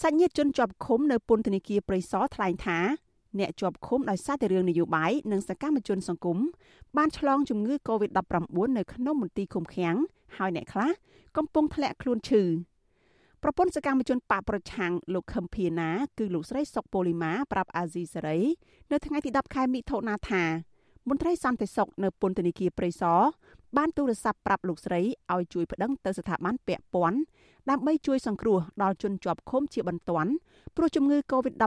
[0.00, 2.78] សាច់ញាតិជនជាប់ឃុំនៅពន្ធនាគារព្រៃសរថ្លែងថា
[3.38, 6.38] អ្នកជាប់ឃុំដោយសារតែរឿងនយោបាយនិងសកម្មជនសង្គម
[6.96, 9.96] បានឆ្លងជំងឺ Covid-19 នៅក្នុងមន្ទីរឃុំឃាំង
[10.36, 10.90] ហើយអ្នកខ្លះ
[11.36, 12.42] កំពុងធ្លាក់ខ្លួនឈឺ
[13.42, 18.38] ប្រពន្ធសកម្មជនបកប្រឆាំងលោកខឹមភៀណាគឺលោកស្រីសុកប៉ូលីម៉ាប្រាប់អាស៊ីសេរី
[18.90, 20.44] នៅថ្ងៃទី10ខែមិថុនាថា
[21.08, 23.20] មន្ត្រីសន្តិសុខនៅពន្ធនាគារព្រៃសរ
[23.76, 25.00] បានទូរស័ព្ទប្រាប់លោកស្រី
[25.34, 27.18] ឲ្យជួយប្តឹងទៅស្ថាប័នពាក់ព័ន្ធ
[27.70, 30.30] ដើម្បីជួយសង្គ្រោះដល់ជនជាប់ឃុំជាបន្ទាន់
[30.76, 31.62] ព្រោះជំងឺ Covid-19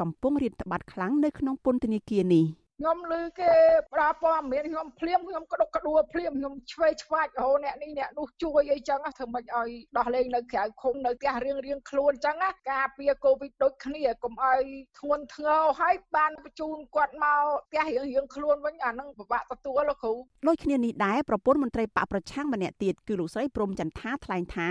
[0.00, 2.46] កំពុងរាតត្បាតខ្លាំងនៅក្នុងពន្ធនាគារនេះ។
[2.80, 3.52] ខ្ញុំឮគេ
[3.94, 14.62] ប្រើព័ត៌មានខ្ញុំភ្លាមខ្ញុំក្តុកក្តួលភ្លាមខ្ញុំឆ្វេងឆ្វាច់រហូតអ្នកនេះអ្នកនោះជួយអីចឹងធ្វើម៉េចឲ្យដោះលែងនៅក្រៅឃុំនៅផ្ទះរៀងរៀងខ្លួនចឹងណាការពារកូវីដដូចគ្នាកុំឲ្យ
[14.98, 20.14] ធ្ងន់ធ្ងរហើយបានបញ្ជូនគាត់មកផ្ទះរៀងរៀងខ្លួនវិញអានឹងពិបាកទទួលលោកគ្រូ
[20.48, 24.70] ដូចគ្នានេះដែរប្រពន្ធមន្ត្រីបកប្រឆាំងម្នាក់ទៀតគឺលោកស្រីព្រំចន្ទថាថ្លែងថា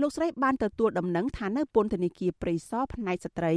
[0.00, 3.54] លោកស្រីបានទទួលដំណឹងថានៅពន្ធនាគារព្រៃសរផ្នែកស្ត្រី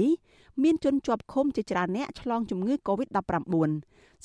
[0.64, 3.70] មានជនជាប់ឃុំជាច្រើនអ្នកឆ្លងជំងឺ Covid-19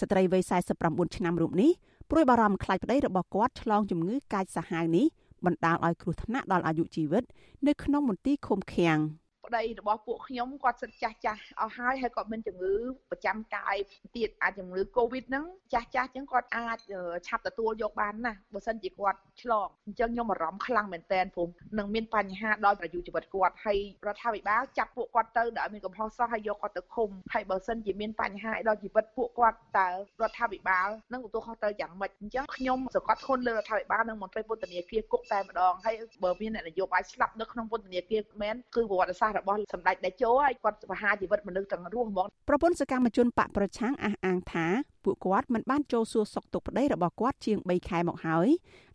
[0.00, 0.42] ស្ត្រីវ័យ
[0.78, 1.70] 49ឆ្នាំរូបនេះ
[2.10, 5.06] ព្រួយបារម្ភខ្លាចប្តីរបស់គាត់ឆ្លងជំងឺកាចសាហាវនេះ
[5.44, 7.24] បណ្ដាលឲ្យគ្រោះថ្នាក់ដល់អាយុជីវិត
[7.66, 8.98] នៅក្នុងមន្ទីរឃុំឃាំង។
[9.52, 12.74] ប្តីរបស់ពួកខ្ញុំគាត់សិតចាស់ចាស់អស់ហើយហើយគាត់មានជំងឺ
[13.10, 13.76] ប្រចាំកាយ
[14.16, 16.78] ទៀតអាចជំងឺ Covid ហ្នឹងចាស់ចាស់អញ្ចឹងគាត់អាច
[17.26, 29.88] ឆាប់ទទួលយកបានណាបើសិនជាគាត់ឆ្លងអញ្ចឹងខ្ញុំអារម្មណ៍ខ្លាំងមែនតើព្រោះនឹងមានបញ្ហាដល់អាយុជីវិតគាត់ហើយរដ្ឋាភិបាលចាប់ពួកគាត់ទៅដែលមានកំហុសសោះហើយយកគាត់ទៅឃុំហើយបើសិនជាមានបញ្ហាដល់ជីវិតពួកគាត់តើ
[30.22, 44.66] រដ្ឋាភិបាលនឹងទទួលខុសត្រូវយ៉ាងម៉េចអញ្ចឹងខ្ញុំសង្កត់ធ្ងន់លើរដ្ឋាភិបាលនិងមន្ត្រីពន្ធនាគារគុកតែម្ដងហើយបើមានអ្នកនយោបាយស្លាប់នៅក្នុងពន្ធនាគារមែនគឺប្រវត្តិសាស្ត្ររបស់សម្ដេចតេជោហើយគាត់បហាជីវិតមនុស្សទាំងរស់ហ្មងប្រពន្ធសកម្មជនបកប្រឆាំងអះអាងថា
[45.04, 48.48] ពួកគាត់មិនបានចូលសួរសុខទុក្ខប្តីរបស់គាត់ជាង3ខែមកហើយ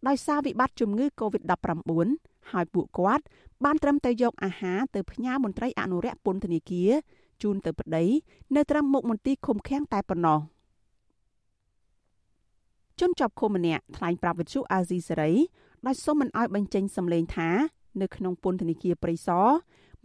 [0.07, 2.07] ដោយសារវិបត្តិជំងឺ Covid-19
[2.51, 3.23] ហើយពួកគាត់
[3.65, 6.91] បានត្រឹមតែយកអាហារទៅផ្ញើមន្ត្រីអនុរិយពន្ធនាគារ
[7.43, 8.05] ជូនទៅប្តី
[8.55, 10.39] នៅត្រឹមមុខមន្ទីរឃុំឃាំងតែប៉ុណ្ណោះ
[12.99, 15.31] ជនជាប់ឃុំម្នាក់ថ្លែងប្រាប់វិទ្យុអាស៊ីសេរី
[15.85, 17.49] ដោយសុំមិនអោយបញ្ចេញសម្លេងថា
[18.01, 19.47] នៅក្នុងពន្ធនាគារព្រៃសរ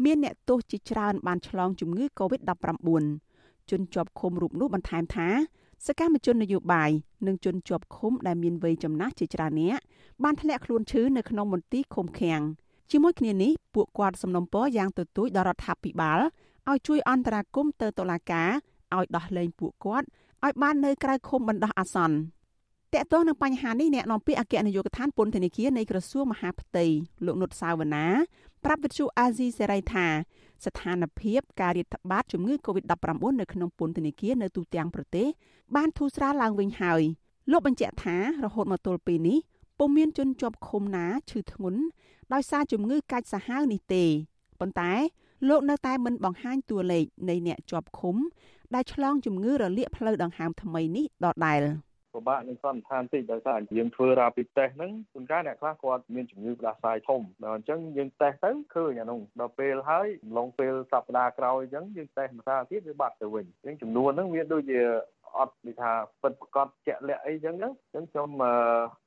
[0.05, 3.05] មានអ្នកទោសជាច្រើនបានឆ្លងជំងឺ Covid-19
[3.71, 5.29] ជនជាប់ឃុំរូបនោះបន្ថែមថា
[5.87, 6.91] សកម្មជននយោបាយ
[7.27, 9.79] និងជនជាប់ឃុំដែលមានវ័យចំណាស់ជាច្រើនអ្នក
[10.25, 12.41] បានធ្លាក់ខ្លួនឈឺនៅក្នុងមន្ទីរឃុំឃាំង
[12.91, 16.21] ជាមួយគ្នានេះពួកគាត់សំណូមពរយ៉ាងទទូចដល់រដ្ឋាភិបាល
[16.69, 18.49] ឲ្យជួយអន្តរាគមន៍ទៅតុលាការ
[18.97, 20.07] ឲ្យដោះលែងពួកគាត់
[20.45, 22.17] ឲ្យបាននៅក្រៅឃុំបណ្ដោះអាសន្ន
[22.95, 26.85] តកតងនឹងបញ្ហានេះអ្នកនាំពាក្យអគ្គនាយកដ្ឋានពន្ធនាគារនៃក្រសួងមហាផ្ទៃ
[27.25, 28.07] លោកនុតសាវណ្ណា
[28.65, 30.07] ប្រាប់វិទ្យុអាស៊ីសេរីថា
[30.65, 35.27] ស្ថានភាពការរាតត្បាតជំងឺ Covid-19 នៅក្នុងពន្ធនាគារនៅទូទាំងប្រទេស
[35.77, 37.03] បានធូរស្រាលឡើងវិញហើយ
[37.51, 39.39] លោកបញ្ជាក់ថារហូតមកទល់ពេលនេះ
[39.79, 41.81] ពុំមានជនជាប់ឃុំណាឈឺធ្ងន់
[42.33, 44.05] ដោយសារជំងឺកាចសាហាវនេះទេ
[44.61, 44.93] ប៉ុន្តែ
[45.49, 48.17] លោកនៅតែមិនបង្ហាញតួលេខនៃអ្នកជាប់ឃុំ
[48.75, 51.63] ដែលឆ្លងជំងឺរលាកផ្លូវដង្ហើមថ្មីនេះដដែល។
[52.15, 60.07] ពិបាកនឹងសន្និដ្ឋានតិចដោយសារយើងធ្វើ rapid test ហ្នឹងជួនកាលអ្នកខ្លះគាត់មានជំងឺផ្ដាសាយធំដល់អញ្ចឹងយើងតេស្តទៅឃើញអានោះដល់ពេលហើយ
[60.39, 64.81] ឡងពេលសប្តាហ៍ក្រោយអញ្ចឹងយើងតេស្តម្ដងទៀតវាបាត់ទៅវិញអញ្ចឹងចំនួនហ្នឹងវាដូចជា
[65.39, 68.29] អត់និយាយថាពិតប្រកបជាក់លាក់អីចឹងហ្នឹងអញ្ចឹងខ្ញុំ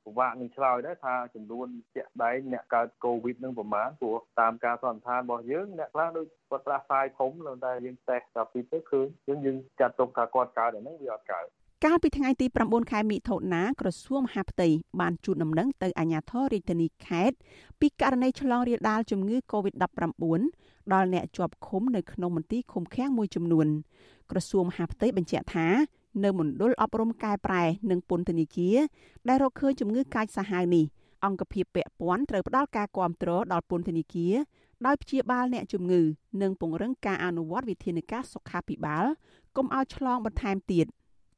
[0.04, 7.30] ពិបាកនឹងឆ្លើយដែរថាចំនួនជាក់ដែងអ្នកកើតកូវីដនឹងប្រមាណព្រោះតាមការសន្និដ្ឋានរបស់យើងអ្នកខ្លះដូចគាត់ប្រាស្រ័យធំ
[7.64, 11.46] តែយើងតេស្តដល់ពីទៅឃើញយើងយើងចាត់ទុកថាគាត់កើតអាហ្នឹងវាអត់កើត
[11.86, 14.68] កាលពីថ្ងៃទី9ខែមិថុនាក្រសួងមហាផ្ទៃ
[15.00, 17.36] បានជូនដំណឹងទៅអាជ្ញាធររាជធានីខេត្ត
[17.80, 20.24] ពីករណីឆ្លងរាលដាលជំងឺ Covid-19
[20.92, 23.66] ដល់អ្នកជាប់ឃុំនៅក្នុងមន្ទីរឃុំឃាំងមួយចំនួន
[24.30, 25.66] ក្រសួងមហាផ្ទៃបញ្ជាក់ថា
[26.24, 28.76] នៅមណ្ឌលអប់រំកែប្រែនិងពន្ធនាគារ
[29.28, 30.84] ដែលរកឃើញជំងឺកាចសាហាវនេះ
[31.24, 34.34] អង្គភាពពាក់ព័ន្ធត្រូវផ្ដល់ការគាំទ្រដល់ពន្ធនាគារ
[34.86, 36.02] ដោយព្យាបាលអ្នកជំងឺ
[36.42, 39.04] និងពង្រឹងការអនុវត្តវិធានការសុខាភិបាល
[39.56, 40.88] កុំឲ្យឆ្លងបន្ថែមទៀត។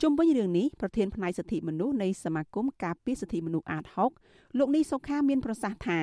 [0.02, 3.84] ជុំវិញរឿងនេះប្រធានផ្នែកសិទ្ធិមនុស្សនៃសមាគមការពារសិទ្ធិមនុស្សអាត
[4.20, 5.98] 6លោកនេះសុខាមានប្រសាសន៍ថា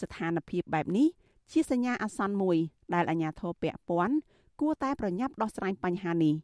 [0.00, 1.08] ស្ថានភាពបែបនេះ
[1.52, 2.56] ជាសញ្ញាអាសន្នមួយ
[2.94, 4.16] ដែលអាជ្ញាធរពាក់ព័ន្ធ
[4.60, 6.34] គួរតែប្រញាប់ដោះស្រាយបញ្ហានេះ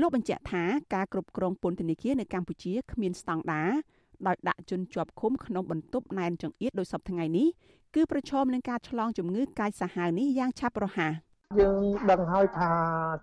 [0.00, 0.62] លោកបញ្ជាក់ថា
[0.94, 3.70] ការគ្រប់គ្រងពន្ធនាគារនៅកម្ពុជាគ្មានស្តង់ដារ
[4.26, 7.48] ដោយដាក់ជនជាប់ឃុំក្នុងបន្ទប់ណែនចង្អៀតដោយសពថ្ងៃនេះ
[7.94, 11.25] គឺប្រឈមនឹងការឆ្លងជំងឺកាចសាហាវនេះយ៉ាងឆាប់រហ័ស
[11.60, 12.70] យើងដឹងហើយថា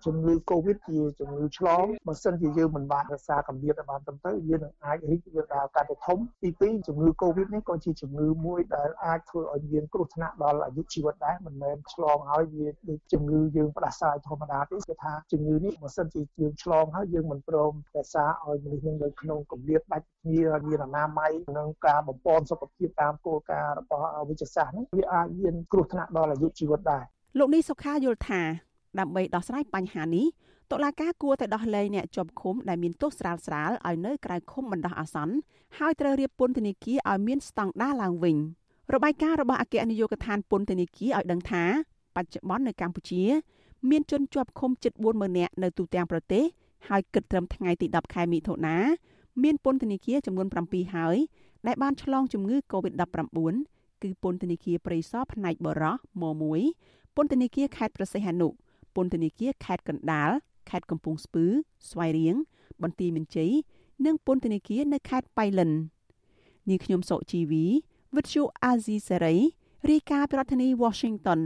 [0.04, 27.04] ជំងឺ Covid ជាជំងឺឆ្លងបើសិនជាយើងមិនបានរក្សាកម្រិតឲ្យបានត្រឹមត្រូវវានឹងអាចរីករាលដាលកាន់តែធំទី2ជំងឺ Covid នេះក៏ជាជំងឺមួយដែលអាចធ្វើឲ្យមានគ្រោះថ្នាក់ដល់អាយុជីវិតដែរមិនមែនឆ្លងហើយវាដូចជំងឺយើងផ្ដាសាយធម្មតាទេគឺថាជំងឺនេះបើសិនជាយើងឆ្លងហើយយើងមិនព្រមរក្សាឲ្យមនុស្សនឹងនៅក្នុងកម្រិតដាច់គ្នាមានអនាម័យនិងការបំពន់សុខភាពតាមគោលការណ៍របស់វិទ្យាសាស្ត្រនេះវាអាចមានគ្រោះថ្នាក់ដល់អាយុជីវិតដែរ
[27.38, 28.42] លោកនេះសុខាយល់ថា
[28.98, 30.26] ដើម្បីដោះស្រាយបញ្ហានេះ
[30.70, 35.36] តុលាការគួរតែដោះលែងអ្នកជាប់ឃុំដែលមានទោសស្រាលស្រាលឲ្យនៅក្រៅឃុំបណ្ដោះអាសន្ន
[35.78, 38.36] ហើយត្រូវរៀបពន្ធនាគារឲ្យមានស្តង់ដារឡើងវិញ
[38.94, 41.64] របាយការណ៍របស់អគ្គនាយកដ្ឋានពន្ធនាគារឲ្យដឹងថា
[42.16, 43.22] បច្ចុប្បន្ននៅកម្ពុជា
[43.90, 46.44] មានជនជាប់ឃុំជិត40000នាក់នៅទូទាំងប្រទេស
[46.88, 48.76] ហើយគិតត្រឹមថ្ងៃទី10ខែមិថុនា
[49.42, 51.16] មានពន្ធនាគារចំនួន7ហើយ
[51.66, 53.54] ដែលបានឆ្លងជំងឺ Covid-19
[54.02, 56.24] គឺពន្ធនាគារព្រៃសរផ្នែកបរោះម
[56.62, 58.48] 1 ពន្ធនាគារខេត្តប្រសិទ្ធនុ
[58.94, 60.30] ពន្ធនាគារខេត្តកណ្ដាល
[60.70, 61.44] ខេត្តកំពង់ស្ពឺ
[61.90, 62.36] ស្វាយរៀង
[62.82, 63.52] បន្ទាយមានជ័យ
[64.06, 65.70] និងពន្ធនាគារនៅខេត្តបៃលិន
[66.68, 67.64] នាងខ្ញុំសុជីវី
[68.14, 69.36] វិទ្យុអាស៊ីសេរី
[69.90, 71.40] រាយការណ៍ពីរដ្ឋធានី Washington